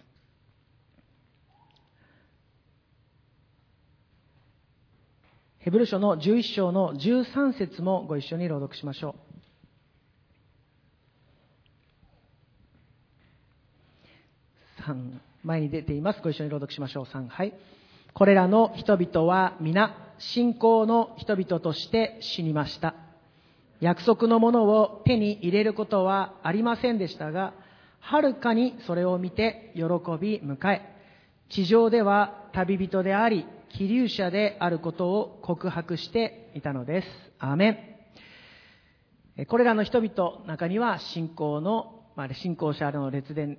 [5.59, 9.15] ヘブル書の11章の13節もご一緒に朗読しましょ
[14.79, 14.81] う。
[14.81, 16.21] 3前に出ています。
[16.21, 17.05] ご一緒に朗読しましょう。
[17.05, 17.53] 3、はい。
[18.13, 23.02] これらの人々は皆、信仰の人々として死にました。
[23.79, 27.53] 約束のものを手に入れることはありませんでしたが、
[27.99, 29.81] はるかにそれを見て喜
[30.19, 30.81] び迎え、
[31.49, 37.07] 地上では旅人であり、気流者であることを告白していたのです。
[37.39, 37.97] アーメ
[39.37, 39.45] ン。
[39.47, 43.57] これらの人々中には信仰の、信仰者の列伝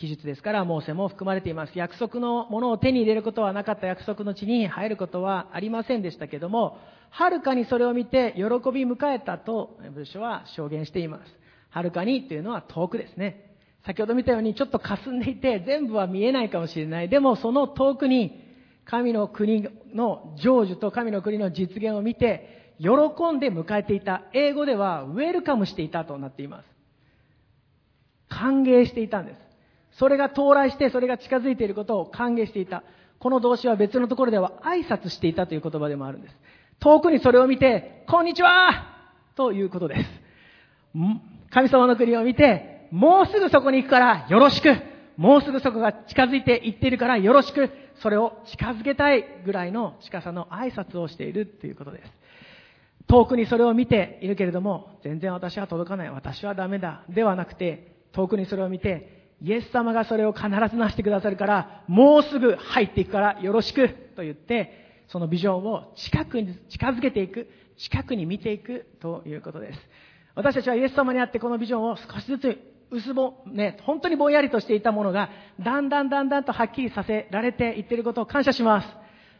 [0.00, 1.78] 記述ですから、モーセも含まれています。
[1.78, 6.78] 約束のものを手に入れることはなかった約束の地に入ることはありませんでしたけども、
[7.10, 11.22] はるかにそれを見て喜び迎えたと文書は証言しています。
[11.68, 13.54] はるかにというのは遠くですね。
[13.84, 17.10] 先ほど見たようにちょっと霞んでいて全部は見えないかもしれない。
[17.10, 18.42] でもその遠くに
[18.86, 22.88] 神の国の成就と神の国の実現を見て喜
[23.34, 24.22] んで迎えていた。
[24.32, 26.64] 英語ではウェルカムしていたとなっています。
[28.30, 29.49] 歓迎していたんです。
[29.92, 32.82] それが到来してそれが近づいていることを歓迎していた。
[33.18, 36.34] この動詞は別のところでは挨拶していたという言葉でもあるんです。
[36.78, 38.70] 遠くにそれを見て、こんにちは
[39.36, 40.10] ということです。
[41.50, 44.74] 神様の国を見て、もうすぐそこに行くからよろしく
[45.16, 52.10] もうすぐそこが近づいていっているからよろしくそれを近づけたいぐらいの近さの挨拶をしているということです。
[53.06, 69.78] 遠くにそれを見ているけれども、全然私は届かない、私はダメだ、ではなくて、遠くにそれを見て、イエス様がそれを必ずなしてくださるから、もうすぐ入っていくからよろしくと言って、そのビジョンを近くに近づけていく、近くに見ていくということです。
[70.34, 72.58] 私たちはイエス様にあってこのビジョンを少しずつ
[72.90, 78.88] 薄ぼ、ね、本当にぼんやりとしていたものが、だんだんだんだんとはっきりさせられていっていることを感謝します。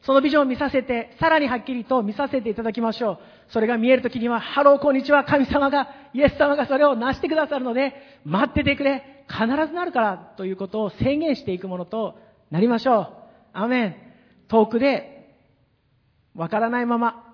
[0.03, 3.19] そのビジョンを見させて、さらにはっきりと見させていただきましょう。
[3.53, 12.17] それが見えるときには、ハロー、こんにちは、神様が、イエス様がそれを成してくださるので、待っててくれ、必ずなるから、ということを宣言していくものと
[12.51, 13.07] なりましょう。
[13.53, 13.97] アメン。
[14.49, 15.37] 遠くで、
[16.37, 17.25] わからないまま、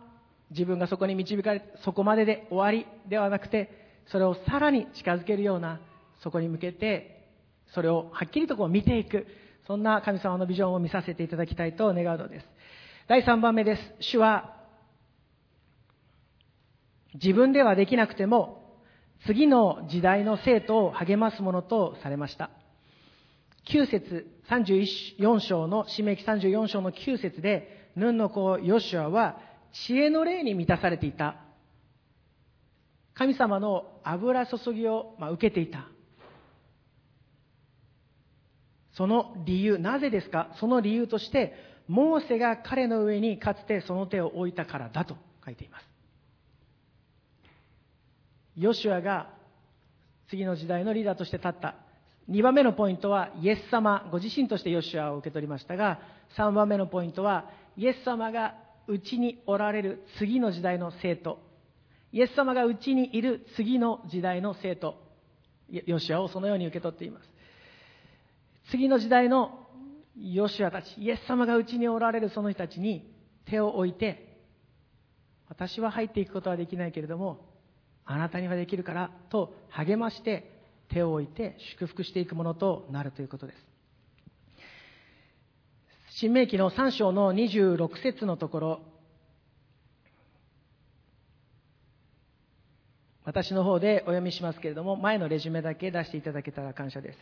[0.50, 5.80] 自分がそこに導かれ、そこまでで終わりではなくて、それをさらに近づけるような、
[6.22, 7.28] そこに向けて、
[7.74, 9.26] それをはっきりとこう見ていく、
[9.66, 12.46] そんな神様のビジョンを見させていただきたいと願うのです。
[13.06, 13.82] 第3番目です。
[14.00, 14.55] 主は、
[17.22, 18.62] 自分ではできなくても、
[19.26, 22.50] 次の時代の生徒を励ますものとされました。
[23.72, 29.38] 9節34章の、締め記34章の9節で、ヌンの子ヨシュアは
[29.86, 31.36] 知恵の霊に満たされていた。
[33.14, 35.88] 神様の油注ぎを、ま受けていた。
[38.92, 40.50] その理由、なぜですか？
[40.60, 41.54] その理由として、
[41.88, 45.95] モーセが彼の上にかつてその手を置いたからだと書いています。
[48.56, 49.28] ヨシュアが
[50.28, 51.76] 次の時代のリーダーとして立った。
[52.28, 56.00] 2番目のポイントは、イエス様、ご自身としてヨシュアを受け取りましたが、
[56.36, 58.54] 3番目のポイントは、イエス様が
[58.88, 61.38] うちにおられる次の時代の生徒。
[62.12, 64.96] イエス様がうちにいる次の時代の生徒。
[65.68, 67.28] ヨシュアをそのように受け取っています。
[68.70, 69.66] 次の時代の
[70.16, 73.08] ヨシュアたち、イエス様がうちにおられるその人たちに
[73.44, 74.40] 手を置いて、
[75.48, 77.55] 私は入っていくことはできないけれども、
[78.06, 80.50] あなたにはできるからと励まして
[80.88, 83.58] 手を置いて祝福していくものとなるということです。
[86.18, 88.80] 新明記の3章の26節のところ、
[93.24, 97.18] 私の方でお読みしますけれども、前のレジュメだけ出していただけたら感謝です。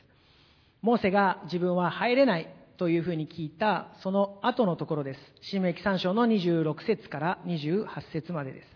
[0.83, 5.21] モーセが自分は入れないというふうに聞いたその後のところです。
[5.41, 8.74] 新明記3章の26節から28節までです。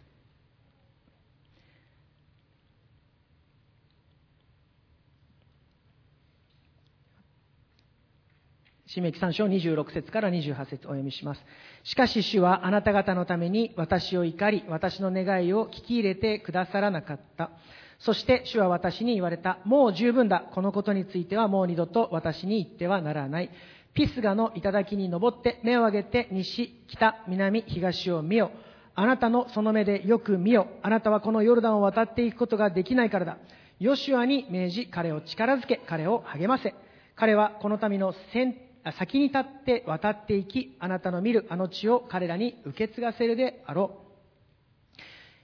[8.91, 11.45] 新明記3章26節から28節お読みします。
[11.85, 17.51] しかし主はあなた方のために私を怒り、私の願いを聞き入れてくださらなかった。
[17.99, 19.59] そして主は私に言われた。
[19.67, 20.41] もう十分だ。
[20.55, 23.51] このことについてはもう二度と私に言ってはならない。
[23.93, 28.53] ピスガの頂に登って目を上げて西、北、南、東を見よ。
[28.95, 30.67] あなたのその目でよく見よ。
[30.83, 33.37] あなたはこのヨルダンを渡っていくことができないからだ。
[33.81, 36.75] ヨシュアに命じ、彼を力づけ、彼を励ませ。
[37.17, 45.03] 彼はこの民の先先に立って渡っていき、あなたの見るあの地を彼らに受け継がせるであろう。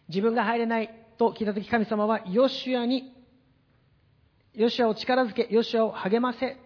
[0.09, 3.13] 自分が入れないと聞いたとき神様はヨシュアに、
[4.55, 6.59] ヨシュアを力づけ、ヨシュアを励ませ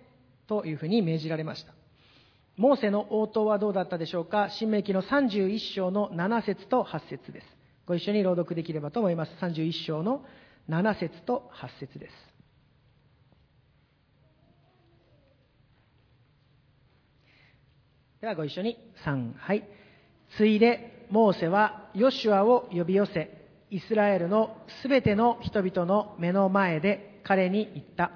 [0.47, 1.73] というふうに命じられました。
[2.57, 4.51] モーセの応答はどうだったでしょうか？
[4.51, 7.47] 新明記の31章の7節と8節です。
[7.87, 9.33] ご一緒に朗読できればと思います。
[9.41, 10.25] 31章の
[10.69, 12.38] 7節と8節です。
[18.21, 19.63] ではご一緒に3、はい。
[20.37, 23.31] ついで、モーセはヨシュアを呼び寄せ、
[23.71, 28.11] イスラエルのすべての人々の目の前で彼に言った。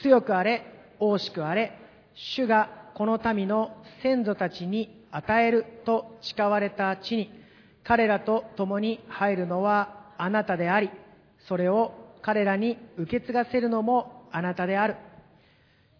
[0.00, 0.62] 強くあれ、
[1.00, 1.76] 大しくあれ、
[2.14, 7.32] 主がこの民の先祖たちに与えると誓われた地に、
[7.82, 10.88] 彼らと共に入るのはあなたであり、
[11.48, 14.94] それを彼らに受け継がせるのもあなたである。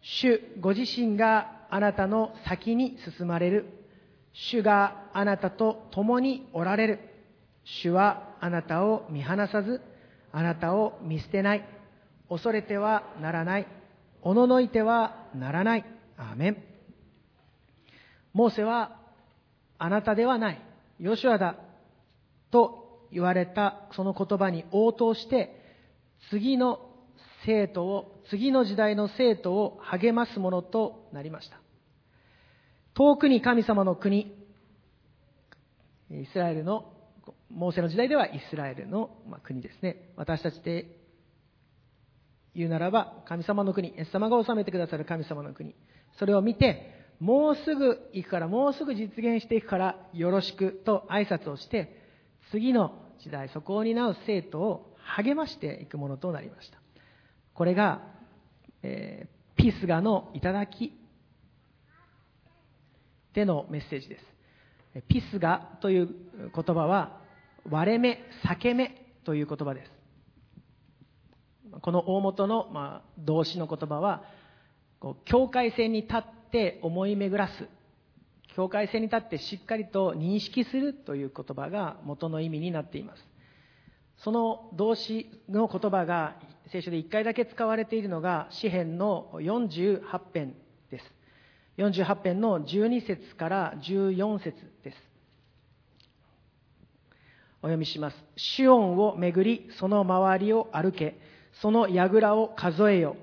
[0.01, 3.67] 主ご自身があなたの先に進まれる。
[4.33, 7.01] 主があなたと共におられる。
[7.65, 9.81] 主はあなたを見放さず、
[10.33, 11.65] あなたを見捨てない。
[12.29, 13.67] 恐れてはならない。
[14.23, 15.85] おののいてはならない。
[16.19, 16.63] アーメン。
[18.33, 18.97] モーセは、
[19.79, 20.61] あなたではない。
[20.99, 21.57] ヨシュアだ。
[22.51, 25.63] と言われたその言葉に応答して、
[26.31, 26.86] 次の
[27.47, 31.59] 生徒を、次の時代の生徒を励ますものとなりました。
[32.95, 34.37] 遠くに神様の国、
[36.11, 36.93] イスラエルの、
[37.51, 39.11] モーセの時代ではイスラエルの
[39.45, 40.11] 国ですね。
[40.17, 40.99] 私たちで
[42.55, 45.75] 言うならば、神様の国、イエス様が治めてくださる神様の国。
[46.19, 52.03] それを見て、もうすぐ行くから、もうすぐ実現していくから、よろしくと挨拶をして、
[52.51, 56.86] 次の時代、そこを担う生徒を励ましていくものとなりました。
[57.57, 58.03] これが、
[58.83, 60.93] えー、ピスガの頂き
[63.33, 65.03] でのメッセージです。
[65.09, 66.09] ピスガという
[66.55, 67.21] 言葉は、
[67.69, 68.11] 割れ目、
[68.45, 69.91] 裂け目という言葉です。
[71.81, 74.25] この大元の、まあ、動詞の言葉は、
[75.01, 77.69] こう境界線に立って思い巡らす。
[78.55, 83.27] 境界線に立ってしっかりと認識するという言葉が元の意味になっています。
[84.19, 86.37] その動詞の言葉が
[86.73, 90.01] 聖書で1回だけ使われているのが詩篇の48
[90.35, 90.55] 編
[90.91, 91.05] です。
[91.79, 94.97] 48編の12節から14節です。
[97.63, 98.17] お読みします。
[98.37, 101.19] シオンを巡り、その周りを歩け、
[101.61, 103.17] その櫓を数えよ。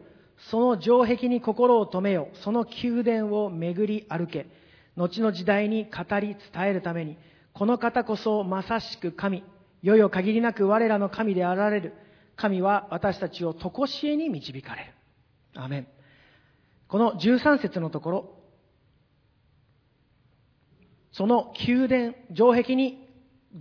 [0.50, 2.30] その城壁に心を止めよ。
[2.44, 4.48] その宮殿を巡り歩け。
[4.96, 7.18] 後の時代に語り伝えるために、
[7.54, 9.44] この方こそまさしく神、
[9.82, 11.94] よよ限りなく我らの神であられる。
[12.44, 14.92] 神は私たちを常しえに導かれる。
[15.56, 15.88] アメン。
[16.90, 18.38] この13節のところ、
[21.14, 23.08] その宮殿、城壁に、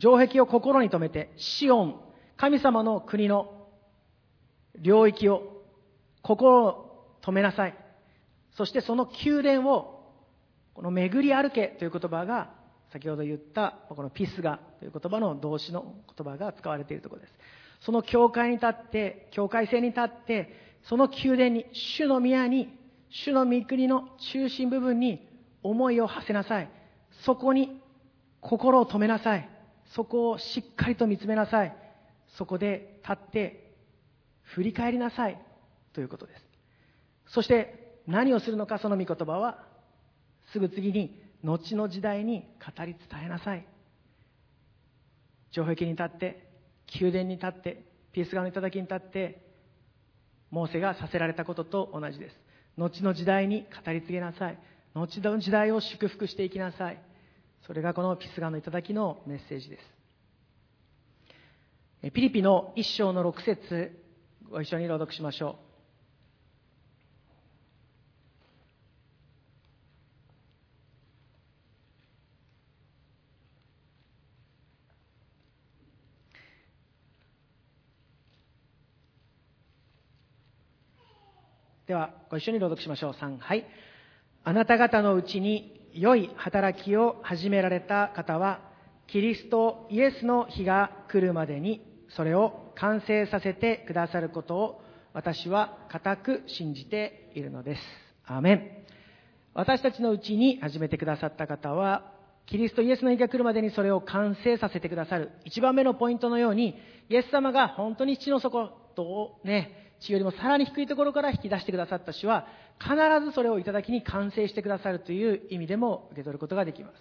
[0.01, 2.01] 城壁を心に留めて、シオン、
[2.37, 3.69] 神様の国の
[4.81, 5.63] 領域を
[6.23, 7.75] 心を止めなさい。
[8.57, 10.13] そしてその宮殿を、
[10.75, 12.51] この巡り歩けという言葉が、
[12.91, 17.35] 先ほど言ったこのピスガという言葉の動詞の言葉が使われているところです。
[17.85, 20.55] その教会に立って、教会性に立って、
[20.85, 22.69] その宮殿に、主の宮に、
[23.11, 25.29] 主の御国の中心部分に
[25.63, 26.71] 思いを馳せなさい。
[27.25, 27.81] そこに
[28.41, 29.49] 心を止めなさい。
[29.95, 31.77] そこをしっかりと見つめなさい。
[32.37, 33.75] そこで立って
[34.43, 35.39] 振り返りなさい。
[35.93, 36.45] ということです。
[37.27, 39.65] そして何をするのかその御言葉は
[40.53, 43.67] すぐ次に後の時代に語り伝えなさい。
[45.51, 46.52] 城壁に立って、
[47.01, 49.43] 宮殿に立って、ピース川の頂に立って、
[50.51, 52.37] モーセがさせられたことと同じです。
[52.77, 54.59] 後の時代に語り継げなさい。
[54.95, 56.99] 後の時代を祝福していきなさい。
[57.67, 59.79] それがこのピスガの頂のメッセージで
[62.03, 62.13] す。
[62.13, 63.93] ピリピの一章の6節
[64.51, 65.72] ご一緒に朗読しましょう。
[81.93, 83.13] では、ご一緒に朗読しましょう。
[83.13, 83.67] 3、はい。
[84.45, 88.61] あなた方のうちに良い働きを始められた方は、
[89.09, 91.83] キリストイエスの日が来るまでに、
[92.17, 94.83] それを完成させてくださることを、
[95.13, 97.83] 私は固く信じているのです。
[98.25, 98.71] アーメン。
[99.53, 102.11] 私たちのうちに始めてくださった方は、
[102.47, 105.33] キリストイエスの日が来るまでにそれを完成させてくださる。
[105.45, 106.75] 一番目のポイントのように、
[107.11, 112.47] イエス様が本当に地の底とね、地よりもさらに低いところから引き出してくださった主は、
[112.81, 112.95] 必
[113.25, 116.95] ずそれをいただきに完成してくださるという意味でも受け取ることができます。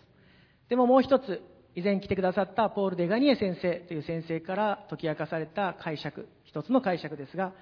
[0.70, 1.42] でももう一つ、
[1.74, 7.54] 以前来てくださったポール・デガニエ先生という先生から解き明かされた解釈、一つの解釈ですが、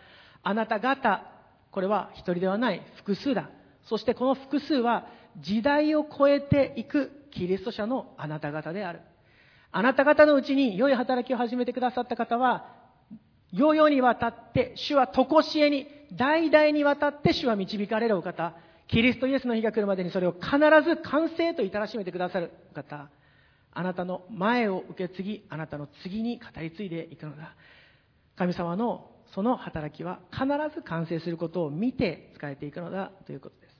[0.44, 1.24] あなた方、
[1.72, 3.50] これは一人ではない複数だ。
[3.86, 9.02] そしてこの複数は時代を超えていくキリスト者のあなた方である。
[9.72, 12.79] あなた方のうちに良い働きを始めてくださった方は、
[13.54, 18.54] 世々にわたって、主は常しえに、代々にわたって主は導かれるお方、
[18.88, 20.50] キリストイエスの日が来るまでにそれを必
[20.84, 23.10] ず完成と至らしめてくださるお方、
[23.72, 27.56] あなたの前を受け継ぎ、あなたの次に語り継いでいくのだ。
[28.36, 30.46] 神様のその働きは必
[30.76, 33.76] ず完成することを見て使えていくのだということです。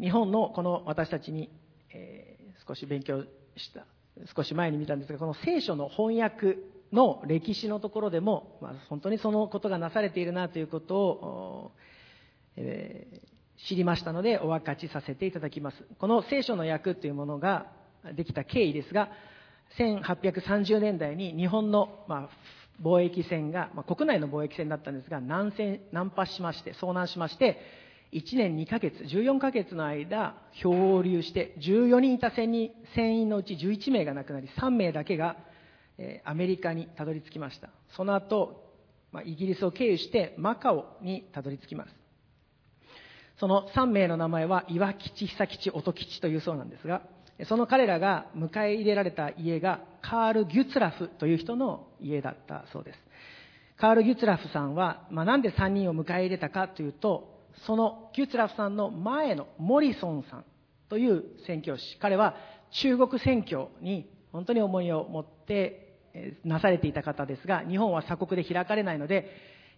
[0.00, 1.50] 日本のこの私たちに、
[1.92, 3.24] えー、少し勉強
[3.56, 3.86] した、
[4.34, 6.56] 少し前に見たんですが、この聖書の翻訳
[6.92, 11.72] の歴史のところでも、まあ、本当にそのことがなされているなということを、
[12.56, 15.76] えー、知りましたのでお分かちさせていただきます。
[15.98, 17.66] この聖書の訳というものが
[18.14, 19.10] できた経緯ですが、
[19.78, 22.28] 1830年代に日本の、まあ、
[22.82, 27.58] 貿易船が、まあ、国内の貿易船だったんですが、難船、難破しまして、遭難しまして、
[28.12, 35.36] 1年2ヶ月、14ヶ月の間、漂流して、14人いた船に、船員のうち11名が亡くなり、3名だけが
[35.98, 37.70] えアメリカにたどり着きました。
[37.96, 38.64] その後、
[39.12, 41.90] まあ、イギリスを経由してマカオにたどり着きます。
[43.38, 47.02] その3名の名前は岩吉久吉音吉というそうなんですが
[47.48, 52.98] その彼らが迎え入れられた家がカール・ギュツラフという人の家だったそうです。
[53.76, 60.44] カール・ギュツラフさんは、まあ、なんで3人を迎え入れたかというとそのギュツラフさんの前のモリソンさん
[60.88, 61.98] という宣教師。
[62.00, 62.34] 彼は
[62.82, 65.87] 中国宣教に本当に思いを持って
[66.44, 69.30] なされていた方ですが日本は鎖国で開かれないので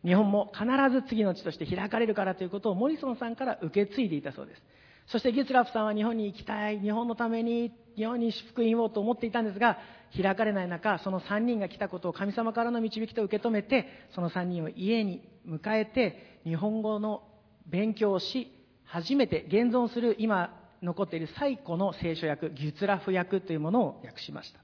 [0.05, 4.62] 日本も必ず次の地として開かれるからということをモリソンさんから受け継いでいたそうです。
[5.07, 9.78] そしてギュツラフさんは日本に行きたい日本のために日本に福音をと思っていたんですが
[10.16, 17.22] 開かれない中その3人が来たことを神様からの導きと受け止めてその3人を家に迎えて日本語の
[17.66, 18.53] 勉強をし
[18.84, 24.61] 初めて現存する今残っている最古の聖書訳ギュツラフ訳というものを訳しました。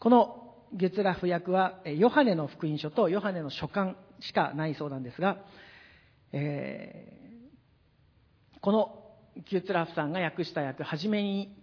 [0.00, 5.38] このゲツラフ訳はヨハネの福音書とヨハネの書簡しかないそうなんですが、
[6.32, 9.02] えー、この
[9.48, 11.56] ギュツラフさんが訳した訳初めに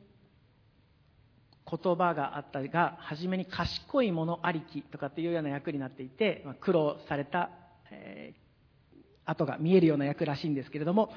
[1.69, 7.49] 言葉があったが初めに賢いものありきとかっていうような訳になっていて、まあ、苦労された、
[7.91, 11.09] えー、跡が見えるような訳らしいんですけれども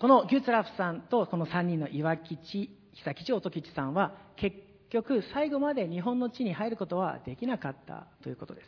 [0.00, 4.56] このギュツラフさんとこの3人の岩吉久吉音吉さんは結
[4.90, 8.62] 局最後まで日本の地に入ることはできなかったということで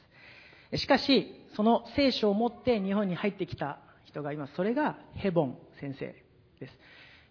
[0.72, 0.78] す。
[0.78, 4.54] しかしその聖書を持って日本に入ってきた人がいます。
[4.54, 6.06] それがヘボン先生
[6.60, 6.78] です。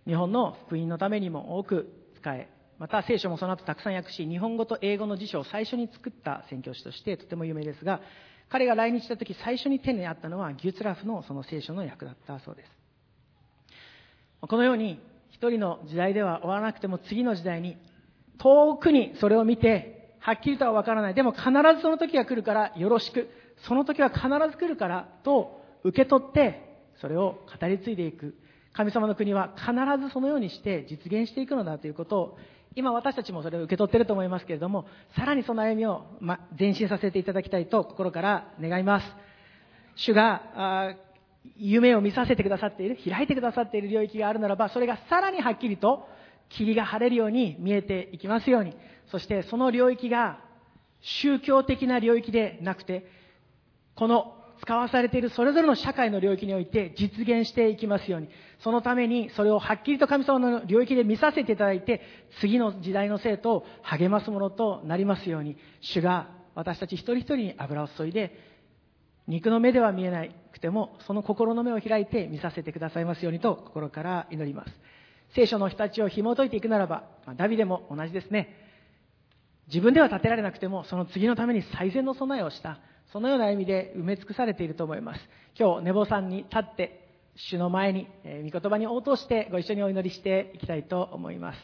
[0.06, 8.02] 日本の福音のためにも多く使えまた聖書もその後たくさん訳し日本語と英語の辞書を最初に作った宣教師としてとても有名ですが
[8.50, 12.72] 彼が来日した時最初に手にあったのはギュツラフのその聖書の訳だったそうです。
[14.42, 17.78] このように一人の時代では終わらなくても次の時代に
[18.42, 21.14] 遠くにそれを見てはっきりとはわからない。
[21.14, 23.30] でも必ずその時が来るからよろしく。
[23.68, 28.36] その時は必ず来るからと受け取ってそれを語り継いでいく。
[28.74, 29.72] 神様の国は必
[30.02, 32.38] ずそのようにして実現していくのだということを
[32.76, 34.86] 今私たちもそれを受け取っていると思いますけれども
[35.18, 39.06] さらにその歩みを、ま、前進させていただきたいと心から願います。
[39.96, 40.96] 主が
[41.58, 46.08] 夢を見させてくださっている開いてくださっている領域があるならばそれがさらにはっきりと
[46.58, 48.76] 霧が晴れるように見えていきますように。
[49.08, 50.40] そしてその領域が
[51.02, 53.06] 宗教的な領域でなくて
[53.96, 58.30] この使わされているそれぞれの社会の領域において実現していきますように。
[58.60, 62.02] そのためにそれをはっきりと神様の領域で見させていただいて
[62.40, 65.58] 次の時代の生徒を励ますものとなりますように。
[65.82, 68.38] 主が私たち一人一人に油を注いで
[69.28, 74.72] 肉の目では見えなくてもその心の目を開いて見させてくださいますようにと心から祈ります。
[75.36, 78.56] 聖書の人たちを紐解いていくならば、まあ、ダビデも同じですね。
[79.68, 82.80] 自分では立てられなくても、その次のために最善の備えをした、
[83.14, 85.22] そのような意味で埋め尽くされていると思います。
[85.58, 87.02] 今日、寝坊さんに立って、
[87.36, 91.60] 主の前に、えー、御言葉に応答してご一緒にお祈りしていきたいと思います。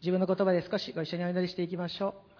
[0.00, 2.38] 自分の言葉で少しご一緒にお祈りしていきましょう。